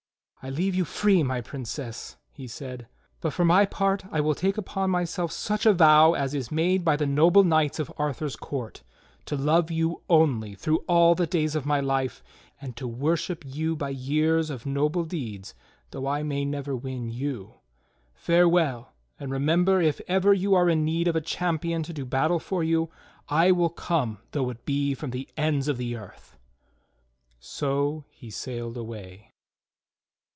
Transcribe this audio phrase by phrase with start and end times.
[0.43, 2.87] "I leave you free, my Princess," he said,
[3.19, 6.83] "but for my part I will take upon myself such a vow as is made
[6.83, 8.81] by the noble knights of Arthur's court—
[9.27, 12.23] to love you only through all the days of my life,
[12.59, 15.53] and to worship you by years of noble deeds
[15.91, 17.59] though I may never win you.
[18.15, 22.39] Farewell, and remember if ever you are in need of a champion to do battle
[22.39, 22.89] for you,
[23.29, 26.35] I will come though it be from the ends of the earth."
[27.39, 29.27] So he sailed away.